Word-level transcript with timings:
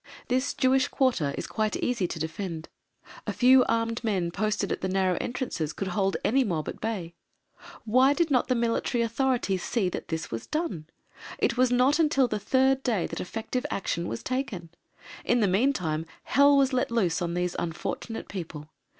This 0.29 0.55
Jewish 0.55 0.87
quarter 0.87 1.31
is 1.37 1.45
quite 1.45 1.75
easy 1.75 2.07
to 2.07 2.17
defend. 2.17 2.69
A 3.27 3.31
few 3.31 3.63
armed 3.65 4.03
men 4.03 4.31
posted 4.31 4.71
at 4.71 4.81
the 4.81 4.87
narrow 4.87 5.15
entrances 5.21 5.73
could 5.73 5.89
hold 5.89 6.17
any 6.25 6.43
mob 6.43 6.67
at 6.69 6.81
bay. 6.81 7.13
Why 7.85 8.13
did 8.13 8.31
not 8.31 8.47
the 8.47 8.55
military 8.55 9.03
authorities 9.03 9.61
see 9.61 9.89
that 9.89 10.07
this 10.07 10.31
was 10.31 10.47
done? 10.47 10.87
It 11.37 11.55
was 11.55 11.69
not 11.71 11.99
until 11.99 12.27
the 12.27 12.39
third 12.39 12.81
day 12.81 13.05
that 13.05 13.21
effective 13.21 13.63
action 13.69 14.07
was 14.07 14.23
taken. 14.23 14.69
In 15.23 15.39
the 15.39 15.47
meantime, 15.47 16.07
hell 16.23 16.57
was 16.57 16.73
let 16.73 16.89
loose 16.89 17.21
on 17.21 17.35
these 17.35 17.55
unfortunate 17.59 18.27
people. 18.27 18.71